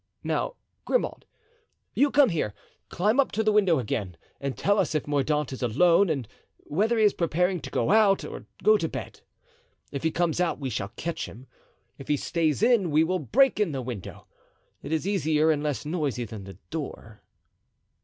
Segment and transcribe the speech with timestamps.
[0.23, 1.27] Now, Grimaud,
[1.93, 2.55] you come here,
[2.89, 6.27] climb up to the window again and tell us if Mordaunt is alone and
[6.57, 9.19] whether he is preparing to go out or go to bed.
[9.91, 11.45] If he comes out we shall catch him.
[11.99, 14.25] If he stays in we will break in the window.
[14.81, 17.21] It is easier and less noisy than the door."